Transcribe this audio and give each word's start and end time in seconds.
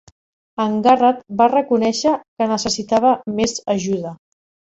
En 0.63 0.77
Garrett 0.87 1.19
va 1.41 1.47
reconèixer 1.51 2.15
que 2.23 2.47
necessitava 2.53 3.11
més 3.41 3.57
ajuda. 3.77 4.17